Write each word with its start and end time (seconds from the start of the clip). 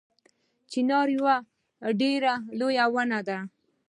چنار 0.71 1.07
یوه 1.17 1.35
ډیره 1.99 2.33
لویه 2.59 2.85
ونه 2.93 3.19
ده 3.27 3.37